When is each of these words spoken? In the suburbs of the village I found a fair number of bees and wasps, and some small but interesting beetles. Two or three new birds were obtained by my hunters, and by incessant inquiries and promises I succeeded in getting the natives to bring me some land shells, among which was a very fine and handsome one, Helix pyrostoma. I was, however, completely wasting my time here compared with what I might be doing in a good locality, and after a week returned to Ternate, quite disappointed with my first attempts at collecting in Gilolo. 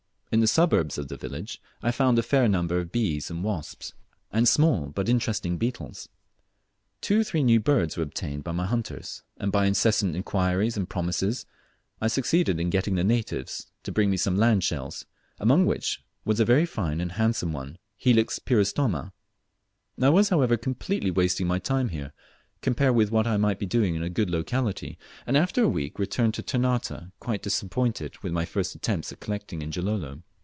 In 0.33 0.39
the 0.39 0.47
suburbs 0.47 0.97
of 0.97 1.09
the 1.09 1.17
village 1.17 1.61
I 1.83 1.91
found 1.91 2.17
a 2.17 2.23
fair 2.23 2.47
number 2.47 2.79
of 2.79 2.89
bees 2.89 3.29
and 3.29 3.43
wasps, 3.43 3.91
and 4.31 4.47
some 4.47 4.55
small 4.61 4.85
but 4.85 5.09
interesting 5.09 5.57
beetles. 5.57 6.07
Two 7.01 7.19
or 7.19 7.23
three 7.25 7.43
new 7.43 7.59
birds 7.59 7.97
were 7.97 8.03
obtained 8.03 8.45
by 8.45 8.53
my 8.53 8.65
hunters, 8.65 9.23
and 9.35 9.51
by 9.51 9.65
incessant 9.65 10.15
inquiries 10.15 10.77
and 10.77 10.87
promises 10.89 11.45
I 11.99 12.07
succeeded 12.07 12.61
in 12.61 12.69
getting 12.69 12.95
the 12.95 13.03
natives 13.03 13.73
to 13.83 13.91
bring 13.91 14.09
me 14.09 14.15
some 14.15 14.37
land 14.37 14.63
shells, 14.63 15.05
among 15.37 15.65
which 15.65 16.01
was 16.23 16.39
a 16.39 16.45
very 16.45 16.65
fine 16.65 17.01
and 17.01 17.11
handsome 17.11 17.51
one, 17.51 17.77
Helix 17.97 18.39
pyrostoma. 18.39 19.11
I 20.01 20.07
was, 20.07 20.29
however, 20.29 20.55
completely 20.55 21.11
wasting 21.11 21.45
my 21.45 21.59
time 21.59 21.89
here 21.89 22.13
compared 22.61 22.93
with 22.95 23.09
what 23.09 23.25
I 23.25 23.37
might 23.37 23.57
be 23.57 23.65
doing 23.65 23.95
in 23.95 24.03
a 24.03 24.09
good 24.11 24.29
locality, 24.29 24.95
and 25.25 25.35
after 25.35 25.63
a 25.63 25.67
week 25.67 25.97
returned 25.97 26.35
to 26.35 26.43
Ternate, 26.43 27.09
quite 27.19 27.41
disappointed 27.41 28.15
with 28.19 28.31
my 28.33 28.45
first 28.45 28.75
attempts 28.75 29.11
at 29.11 29.19
collecting 29.19 29.63
in 29.63 29.71
Gilolo. 29.71 30.21